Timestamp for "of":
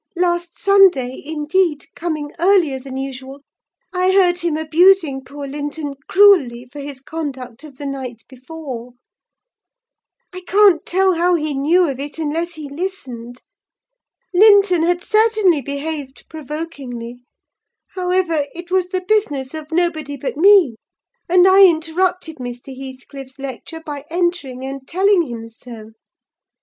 7.63-7.77, 11.87-11.99, 19.53-19.71